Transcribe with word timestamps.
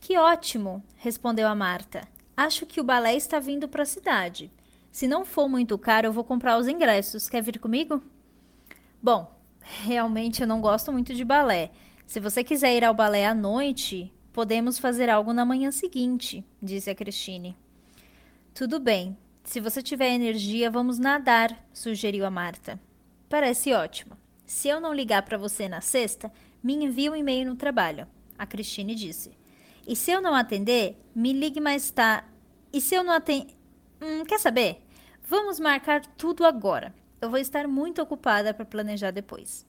Que 0.00 0.18
ótimo! 0.18 0.82
respondeu 0.96 1.46
a 1.46 1.54
Marta. 1.54 2.13
Acho 2.36 2.66
que 2.66 2.80
o 2.80 2.84
balé 2.84 3.14
está 3.14 3.38
vindo 3.38 3.68
para 3.68 3.82
a 3.82 3.86
cidade. 3.86 4.50
Se 4.90 5.06
não 5.06 5.24
for 5.24 5.48
muito 5.48 5.76
caro, 5.78 6.06
eu 6.06 6.12
vou 6.12 6.24
comprar 6.24 6.58
os 6.58 6.68
ingressos. 6.68 7.28
Quer 7.28 7.42
vir 7.42 7.58
comigo? 7.58 8.02
Bom, 9.02 9.32
realmente 9.60 10.40
eu 10.40 10.46
não 10.46 10.60
gosto 10.60 10.92
muito 10.92 11.14
de 11.14 11.24
balé. 11.24 11.70
Se 12.06 12.20
você 12.20 12.44
quiser 12.44 12.76
ir 12.76 12.84
ao 12.84 12.94
balé 12.94 13.26
à 13.26 13.34
noite, 13.34 14.12
podemos 14.32 14.78
fazer 14.78 15.08
algo 15.08 15.32
na 15.32 15.44
manhã 15.44 15.70
seguinte, 15.70 16.44
disse 16.62 16.90
a 16.90 16.94
Christine. 16.94 17.56
Tudo 18.52 18.78
bem. 18.78 19.16
Se 19.44 19.60
você 19.60 19.82
tiver 19.82 20.10
energia, 20.10 20.70
vamos 20.70 20.98
nadar, 20.98 21.56
sugeriu 21.72 22.24
a 22.24 22.30
Marta. 22.30 22.80
Parece 23.28 23.72
ótimo. 23.72 24.16
Se 24.46 24.68
eu 24.68 24.80
não 24.80 24.94
ligar 24.94 25.22
para 25.22 25.38
você 25.38 25.68
na 25.68 25.80
sexta, 25.80 26.32
me 26.62 26.74
envie 26.74 27.10
um 27.10 27.16
e-mail 27.16 27.46
no 27.46 27.56
trabalho, 27.56 28.06
a 28.38 28.46
Christine 28.46 28.94
disse. 28.94 29.32
E 29.86 29.94
se 29.94 30.10
eu 30.10 30.20
não 30.20 30.34
atender, 30.34 30.96
me 31.14 31.32
ligue 31.32 31.60
mais 31.60 31.90
tarde. 31.90 32.26
E 32.72 32.80
se 32.80 32.94
eu 32.94 33.04
não 33.04 33.12
atender. 33.12 33.54
Hum, 34.00 34.24
quer 34.24 34.38
saber? 34.38 34.82
Vamos 35.26 35.60
marcar 35.60 36.04
tudo 36.16 36.44
agora. 36.44 36.94
Eu 37.20 37.30
vou 37.30 37.38
estar 37.38 37.68
muito 37.68 38.00
ocupada 38.00 38.52
para 38.52 38.64
planejar 38.64 39.10
depois. 39.10 39.66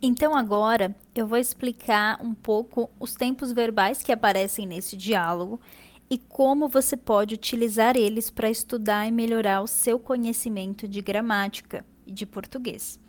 Então 0.00 0.36
agora 0.36 0.94
eu 1.14 1.26
vou 1.26 1.38
explicar 1.38 2.22
um 2.22 2.34
pouco 2.34 2.90
os 3.00 3.14
tempos 3.14 3.50
verbais 3.50 4.02
que 4.02 4.12
aparecem 4.12 4.66
nesse 4.66 4.96
diálogo 4.96 5.60
e 6.08 6.16
como 6.16 6.68
você 6.68 6.96
pode 6.96 7.34
utilizar 7.34 7.96
eles 7.96 8.30
para 8.30 8.48
estudar 8.48 9.06
e 9.06 9.10
melhorar 9.10 9.62
o 9.62 9.66
seu 9.66 9.98
conhecimento 9.98 10.86
de 10.86 11.00
gramática 11.00 11.84
e 12.06 12.12
de 12.12 12.24
português. 12.24 13.00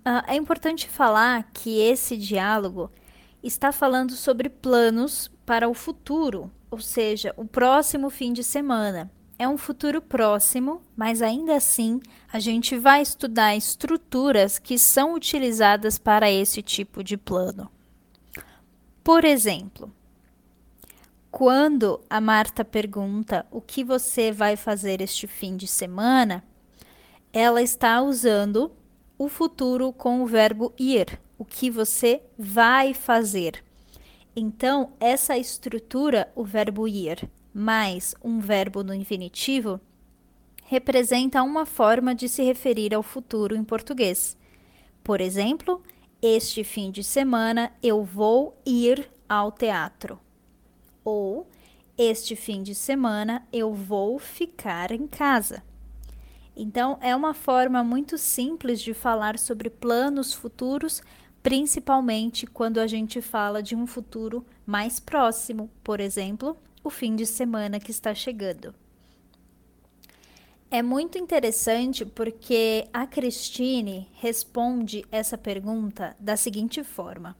Uh, 0.00 0.24
é 0.26 0.34
importante 0.34 0.88
falar 0.88 1.50
que 1.52 1.78
esse 1.80 2.16
diálogo 2.16 2.90
está 3.42 3.70
falando 3.70 4.12
sobre 4.12 4.48
planos 4.48 5.30
para 5.44 5.68
o 5.68 5.74
futuro, 5.74 6.50
ou 6.70 6.80
seja, 6.80 7.34
o 7.36 7.44
próximo 7.44 8.08
fim 8.08 8.32
de 8.32 8.42
semana. 8.42 9.10
É 9.38 9.48
um 9.48 9.56
futuro 9.56 10.02
próximo, 10.02 10.82
mas 10.96 11.22
ainda 11.22 11.56
assim 11.56 12.00
a 12.30 12.38
gente 12.38 12.76
vai 12.76 13.00
estudar 13.00 13.56
estruturas 13.56 14.58
que 14.58 14.78
são 14.78 15.14
utilizadas 15.14 15.98
para 15.98 16.30
esse 16.30 16.62
tipo 16.62 17.02
de 17.02 17.16
plano. 17.16 17.70
Por 19.02 19.24
exemplo, 19.24 19.90
quando 21.30 22.00
a 22.10 22.20
Marta 22.20 22.64
pergunta 22.64 23.46
o 23.50 23.60
que 23.60 23.82
você 23.82 24.30
vai 24.30 24.56
fazer 24.56 25.00
este 25.00 25.26
fim 25.26 25.56
de 25.56 25.66
semana, 25.66 26.44
ela 27.32 27.62
está 27.62 28.02
usando 28.02 28.72
o 29.20 29.28
futuro 29.28 29.92
com 29.92 30.22
o 30.22 30.26
verbo 30.26 30.72
ir, 30.78 31.20
o 31.36 31.44
que 31.44 31.70
você 31.70 32.22
vai 32.38 32.94
fazer. 32.94 33.62
Então, 34.34 34.94
essa 34.98 35.36
estrutura, 35.36 36.32
o 36.34 36.42
verbo 36.42 36.88
ir, 36.88 37.30
mais 37.52 38.14
um 38.24 38.40
verbo 38.40 38.82
no 38.82 38.94
infinitivo, 38.94 39.78
representa 40.64 41.42
uma 41.42 41.66
forma 41.66 42.14
de 42.14 42.30
se 42.30 42.42
referir 42.42 42.94
ao 42.94 43.02
futuro 43.02 43.54
em 43.54 43.62
português. 43.62 44.38
Por 45.04 45.20
exemplo, 45.20 45.82
este 46.22 46.64
fim 46.64 46.90
de 46.90 47.04
semana 47.04 47.74
eu 47.82 48.02
vou 48.02 48.58
ir 48.64 49.06
ao 49.28 49.52
teatro. 49.52 50.18
Ou 51.04 51.46
este 51.98 52.34
fim 52.34 52.62
de 52.62 52.74
semana 52.74 53.46
eu 53.52 53.74
vou 53.74 54.18
ficar 54.18 54.90
em 54.90 55.06
casa. 55.06 55.62
Então, 56.62 56.98
é 57.00 57.16
uma 57.16 57.32
forma 57.32 57.82
muito 57.82 58.18
simples 58.18 58.82
de 58.82 58.92
falar 58.92 59.38
sobre 59.38 59.70
planos 59.70 60.34
futuros, 60.34 61.02
principalmente 61.42 62.46
quando 62.46 62.80
a 62.80 62.86
gente 62.86 63.22
fala 63.22 63.62
de 63.62 63.74
um 63.74 63.86
futuro 63.86 64.44
mais 64.66 65.00
próximo, 65.00 65.70
por 65.82 66.00
exemplo, 66.00 66.54
o 66.84 66.90
fim 66.90 67.16
de 67.16 67.24
semana 67.24 67.80
que 67.80 67.90
está 67.90 68.14
chegando. 68.14 68.74
É 70.70 70.82
muito 70.82 71.16
interessante 71.16 72.04
porque 72.04 72.86
a 72.92 73.06
Christine 73.06 74.06
responde 74.12 75.02
essa 75.10 75.38
pergunta 75.38 76.14
da 76.20 76.36
seguinte 76.36 76.84
forma: 76.84 77.34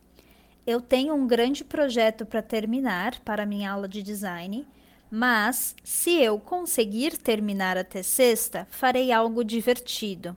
Eu 0.67 0.81
tenho 0.81 1.13
um 1.15 1.27
grande 1.27 1.63
projeto 1.63 2.25
para 2.25 2.41
terminar 2.41 3.21
para 3.21 3.45
minha 3.45 3.71
aula 3.71 3.87
de 3.87 4.03
design 4.03 4.67
mas, 5.11 5.75
se 5.83 6.23
eu 6.23 6.39
conseguir 6.39 7.19
terminar 7.19 7.77
até 7.77 8.03
sexta, 8.03 8.67
farei 8.71 9.11
algo 9.11 9.43
divertido. 9.43 10.37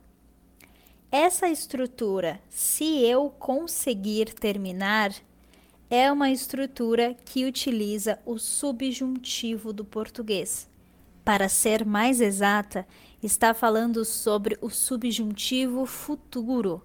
Essa 1.10 1.48
estrutura, 1.48 2.40
se 2.50 3.04
eu 3.04 3.30
conseguir 3.30 4.34
terminar, 4.34 5.14
é 5.88 6.10
uma 6.10 6.30
estrutura 6.30 7.14
que 7.24 7.44
utiliza 7.44 8.18
o 8.26 8.36
subjuntivo 8.36 9.72
do 9.72 9.84
português. 9.84 10.68
Para 11.24 11.48
ser 11.48 11.84
mais 11.84 12.20
exata, 12.20 12.84
está 13.22 13.54
falando 13.54 14.04
sobre 14.04 14.58
o 14.60 14.68
subjuntivo 14.68 15.86
futuro, 15.86 16.82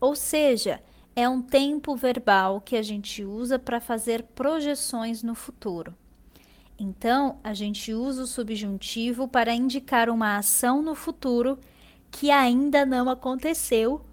ou 0.00 0.16
seja, 0.16 0.82
é 1.14 1.28
um 1.28 1.40
tempo 1.40 1.94
verbal 1.94 2.60
que 2.60 2.74
a 2.74 2.82
gente 2.82 3.22
usa 3.22 3.58
para 3.58 3.80
fazer 3.80 4.24
projeções 4.34 5.22
no 5.22 5.36
futuro. 5.36 5.94
Então, 6.84 7.38
a 7.44 7.54
gente 7.54 7.94
usa 7.94 8.24
o 8.24 8.26
subjuntivo 8.26 9.28
para 9.28 9.54
indicar 9.54 10.10
uma 10.10 10.36
ação 10.36 10.82
no 10.82 10.96
futuro 10.96 11.56
que 12.10 12.28
ainda 12.28 12.84
não 12.84 13.08
aconteceu, 13.08 14.04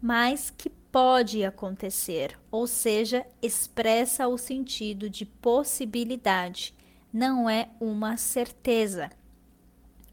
mas 0.00 0.48
que 0.48 0.70
pode 0.70 1.44
acontecer, 1.44 2.38
ou 2.50 2.66
seja, 2.66 3.26
expressa 3.42 4.26
o 4.28 4.38
sentido 4.38 5.10
de 5.10 5.26
possibilidade, 5.26 6.72
não 7.12 7.50
é 7.50 7.68
uma 7.78 8.16
certeza. 8.16 9.10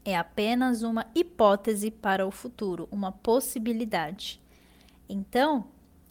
É 0.04 0.14
apenas 0.14 0.82
uma 0.82 1.06
hipótese 1.14 1.90
para 1.90 2.26
o 2.26 2.30
futuro, 2.30 2.86
uma 2.92 3.12
possibilidade. 3.12 4.38
Então, 5.08 5.68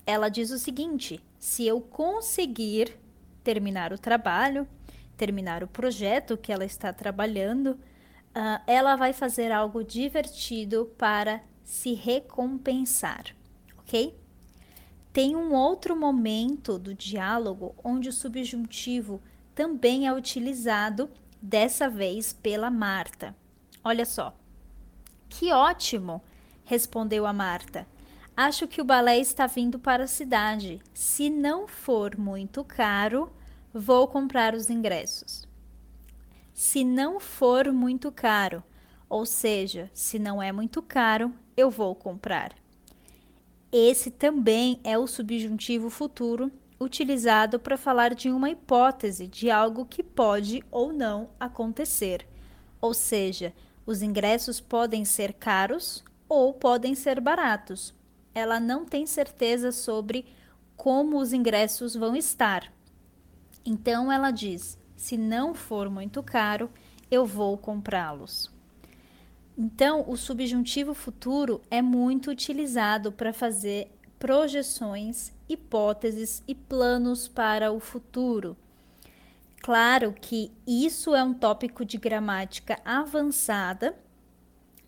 ela 0.07 0.27
diz 0.27 0.49
o 0.49 0.57
seguinte: 0.57 1.21
se 1.37 1.67
eu 1.67 1.79
conseguir 1.79 2.97
terminar 3.43 3.93
o 3.93 3.99
trabalho, 3.99 4.67
terminar 5.17 5.63
o 5.63 5.67
projeto 5.67 6.37
que 6.37 6.51
ela 6.51 6.65
está 6.65 6.91
trabalhando, 6.91 7.71
uh, 7.71 8.61
ela 8.67 8.95
vai 8.95 9.13
fazer 9.13 9.51
algo 9.51 9.83
divertido 9.83 10.91
para 10.97 11.41
se 11.63 11.93
recompensar, 11.93 13.35
ok? 13.79 14.17
Tem 15.11 15.35
um 15.35 15.53
outro 15.53 15.95
momento 15.95 16.79
do 16.79 16.93
diálogo 16.93 17.75
onde 17.83 18.09
o 18.09 18.13
subjuntivo 18.13 19.21
também 19.53 20.07
é 20.07 20.13
utilizado, 20.13 21.09
dessa 21.41 21.89
vez 21.89 22.31
pela 22.31 22.71
Marta. 22.71 23.35
Olha 23.83 24.05
só. 24.05 24.33
Que 25.27 25.51
ótimo! 25.51 26.21
respondeu 26.63 27.25
a 27.25 27.33
Marta. 27.33 27.85
Acho 28.35 28.67
que 28.67 28.81
o 28.81 28.85
balé 28.85 29.19
está 29.19 29.45
vindo 29.45 29.77
para 29.77 30.05
a 30.05 30.07
cidade. 30.07 30.81
Se 30.93 31.29
não 31.29 31.67
for 31.67 32.17
muito 32.17 32.63
caro, 32.63 33.29
vou 33.73 34.07
comprar 34.07 34.53
os 34.53 34.69
ingressos. 34.69 35.47
Se 36.53 36.83
não 36.83 37.19
for 37.19 37.71
muito 37.71 38.11
caro, 38.11 38.63
ou 39.09 39.25
seja, 39.25 39.89
se 39.93 40.19
não 40.19 40.41
é 40.41 40.51
muito 40.51 40.81
caro, 40.81 41.33
eu 41.57 41.71
vou 41.71 41.95
comprar. 41.95 42.53
Esse 43.71 44.11
também 44.11 44.79
é 44.83 44.97
o 44.97 45.07
subjuntivo 45.07 45.89
futuro 45.89 46.51
utilizado 46.79 47.59
para 47.59 47.77
falar 47.77 48.13
de 48.13 48.29
uma 48.29 48.49
hipótese 48.49 49.25
de 49.25 49.49
algo 49.49 49.85
que 49.85 50.03
pode 50.03 50.63
ou 50.69 50.93
não 50.93 51.29
acontecer. 51.39 52.27
Ou 52.79 52.93
seja, 52.93 53.53
os 53.85 54.03
ingressos 54.03 54.59
podem 54.61 55.03
ser 55.05 55.33
caros 55.33 56.03
ou 56.29 56.53
podem 56.53 56.93
ser 56.93 57.19
baratos. 57.19 57.95
Ela 58.35 58.59
não 58.59 58.85
tem 58.85 59.07
certeza 59.07 59.71
sobre 59.71 60.25
como 60.75 61.17
os 61.17 61.33
ingressos 61.33 61.95
vão 61.95 62.15
estar. 62.15 62.71
Então 63.65 64.11
ela 64.11 64.31
diz: 64.31 64.77
se 64.95 65.17
não 65.17 65.53
for 65.53 65.89
muito 65.89 66.21
caro, 66.21 66.69
eu 67.09 67.25
vou 67.25 67.57
comprá-los. 67.57 68.51
Então, 69.57 70.03
o 70.07 70.17
subjuntivo 70.17 70.93
futuro 70.93 71.61
é 71.69 71.81
muito 71.81 72.31
utilizado 72.31 73.11
para 73.11 73.31
fazer 73.31 73.91
projeções, 74.17 75.31
hipóteses 75.47 76.41
e 76.47 76.55
planos 76.55 77.27
para 77.27 77.71
o 77.71 77.79
futuro. 77.79 78.57
Claro 79.61 80.13
que 80.19 80.51
isso 80.65 81.13
é 81.15 81.23
um 81.23 81.33
tópico 81.33 81.85
de 81.85 81.97
gramática 81.97 82.79
avançada, 82.83 83.95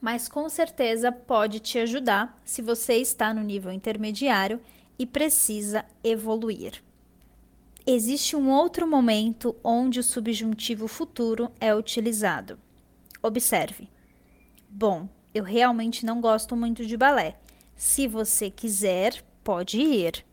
mas 0.01 0.27
com 0.27 0.49
certeza 0.49 1.11
pode 1.11 1.59
te 1.59 1.77
ajudar 1.79 2.41
se 2.43 2.61
você 2.61 2.95
está 2.95 3.33
no 3.33 3.41
nível 3.41 3.71
intermediário 3.71 4.59
e 4.97 5.05
precisa 5.05 5.85
evoluir. 6.03 6.81
Existe 7.87 8.35
um 8.35 8.49
outro 8.49 8.87
momento 8.87 9.55
onde 9.63 9.99
o 9.99 10.03
subjuntivo 10.03 10.87
futuro 10.87 11.51
é 11.59 11.75
utilizado. 11.75 12.57
Observe. 13.21 13.87
Bom, 14.67 15.07
eu 15.33 15.43
realmente 15.43 16.03
não 16.03 16.19
gosto 16.19 16.55
muito 16.55 16.83
de 16.83 16.97
balé. 16.97 17.37
Se 17.75 18.07
você 18.07 18.49
quiser, 18.49 19.23
pode 19.43 19.79
ir. 19.79 20.25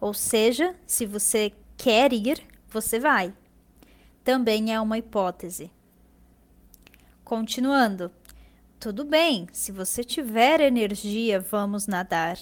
Ou 0.00 0.14
seja, 0.14 0.74
se 0.86 1.04
você 1.04 1.52
quer 1.76 2.14
ir, 2.14 2.42
você 2.70 2.98
vai. 2.98 3.34
Também 4.24 4.72
é 4.72 4.80
uma 4.80 4.96
hipótese. 4.96 5.70
Continuando. 7.24 8.10
Tudo 8.80 9.04
bem, 9.04 9.48
se 9.52 9.70
você 9.70 10.02
tiver 10.02 10.60
energia, 10.62 11.40
vamos 11.40 11.86
nadar. 11.86 12.38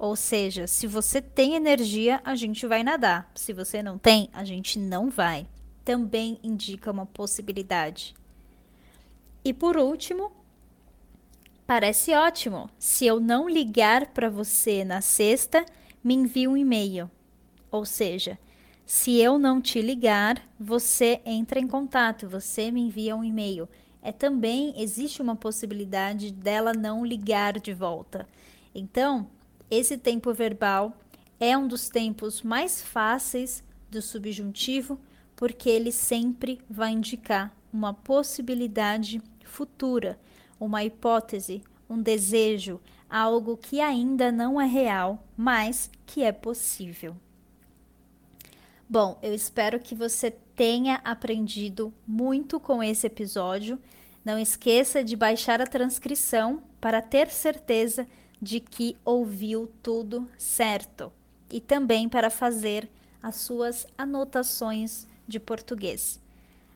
Ou 0.00 0.16
seja, 0.16 0.66
se 0.66 0.86
você 0.86 1.20
tem 1.20 1.56
energia, 1.56 2.22
a 2.24 2.34
gente 2.34 2.66
vai 2.66 2.82
nadar. 2.82 3.30
Se 3.34 3.52
você 3.52 3.82
não 3.82 3.98
tem, 3.98 4.30
a 4.32 4.44
gente 4.44 4.78
não 4.78 5.10
vai. 5.10 5.46
Também 5.84 6.40
indica 6.42 6.90
uma 6.90 7.04
possibilidade. 7.04 8.14
E 9.44 9.52
por 9.52 9.76
último, 9.76 10.32
parece 11.66 12.14
ótimo. 12.14 12.70
Se 12.78 13.04
eu 13.04 13.20
não 13.20 13.46
ligar 13.46 14.06
para 14.06 14.30
você 14.30 14.86
na 14.86 15.02
sexta, 15.02 15.66
me 16.02 16.14
envie 16.14 16.48
um 16.48 16.56
e-mail. 16.56 17.10
Ou 17.70 17.84
seja, 17.84 18.38
se 18.86 19.18
eu 19.18 19.38
não 19.38 19.60
te 19.60 19.82
ligar, 19.82 20.42
você 20.58 21.20
entra 21.26 21.60
em 21.60 21.68
contato, 21.68 22.26
você 22.26 22.70
me 22.70 22.80
envia 22.80 23.14
um 23.14 23.22
e-mail. 23.22 23.68
É 24.00 24.12
também 24.12 24.72
existe 24.80 25.20
uma 25.20 25.36
possibilidade 25.36 26.32
dela 26.32 26.72
não 26.72 27.04
ligar 27.04 27.60
de 27.60 27.74
volta. 27.74 28.26
Então, 28.74 29.28
esse 29.70 29.96
tempo 29.96 30.34
verbal 30.34 30.96
é 31.38 31.56
um 31.56 31.68
dos 31.68 31.88
tempos 31.88 32.42
mais 32.42 32.82
fáceis 32.82 33.62
do 33.90 34.02
subjuntivo, 34.02 35.00
porque 35.36 35.70
ele 35.70 35.92
sempre 35.92 36.60
vai 36.68 36.92
indicar 36.92 37.54
uma 37.72 37.94
possibilidade 37.94 39.22
futura, 39.44 40.18
uma 40.58 40.84
hipótese, 40.84 41.62
um 41.88 42.02
desejo, 42.02 42.80
algo 43.08 43.56
que 43.56 43.80
ainda 43.80 44.30
não 44.30 44.60
é 44.60 44.66
real, 44.66 45.24
mas 45.36 45.90
que 46.04 46.22
é 46.22 46.32
possível. 46.32 47.16
Bom, 48.88 49.18
eu 49.22 49.32
espero 49.32 49.78
que 49.78 49.94
você 49.94 50.32
tenha 50.56 50.96
aprendido 51.04 51.94
muito 52.06 52.58
com 52.58 52.82
esse 52.82 53.06
episódio. 53.06 53.78
Não 54.24 54.38
esqueça 54.38 55.02
de 55.02 55.14
baixar 55.16 55.62
a 55.62 55.66
transcrição 55.66 56.62
para 56.80 57.00
ter 57.00 57.30
certeza 57.30 58.06
de 58.40 58.60
que 58.60 58.96
ouviu 59.04 59.70
tudo 59.82 60.26
certo 60.38 61.12
e 61.50 61.60
também 61.60 62.08
para 62.08 62.30
fazer 62.30 62.88
as 63.22 63.36
suas 63.36 63.86
anotações 63.98 65.06
de 65.28 65.38
português. 65.38 66.18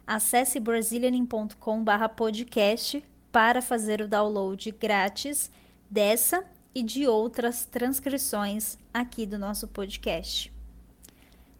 Acesse 0.06 0.61
brazilianin.com/podcast 0.61 3.02
para 3.33 3.62
fazer 3.62 4.02
o 4.02 4.09
download 4.09 4.71
grátis 4.73 5.50
dessa 5.90 6.44
e 6.75 6.83
de 6.83 7.06
outras 7.06 7.64
transcrições 7.64 8.76
aqui 8.92 9.25
do 9.25 9.38
nosso 9.38 9.66
podcast. 9.68 10.52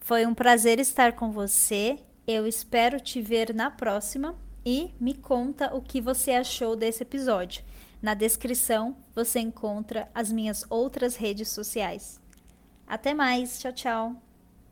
Foi 0.01 0.27
um 0.27 0.35
prazer 0.35 0.79
estar 0.79 1.15
com 1.15 1.31
você. 1.31 1.99
Eu 2.27 2.47
espero 2.47 3.01
te 3.01 3.23
ver 3.23 3.55
na 3.55 3.71
próxima 3.71 4.35
e 4.65 4.91
me 5.01 5.15
conta 5.15 5.75
o 5.75 5.81
que 5.81 6.01
você 6.01 6.33
achou 6.33 6.77
desse 6.77 7.03
episódio. 7.03 7.65
Na 8.05 8.13
descrição 8.13 8.95
você 9.15 9.41
encontra 9.41 10.11
as 10.15 10.31
minhas 10.31 10.67
outras 10.69 11.17
redes 11.17 11.49
sociais. 11.49 12.21
Até 12.87 13.15
mais, 13.15 13.59
tchau, 13.59 13.73
tchau! 13.73 14.23